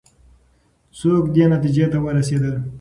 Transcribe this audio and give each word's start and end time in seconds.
څوک 0.99 1.23
دې 1.35 1.43
نتیجې 1.53 1.85
ته 1.91 1.97
ورسېدل؟ 2.03 2.55